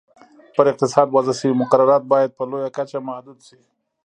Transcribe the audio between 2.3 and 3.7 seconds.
په لویه کچه محدود شي.